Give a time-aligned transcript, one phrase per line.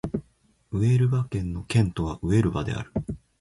[0.71, 2.91] ウエルバ県の県都はウエルバである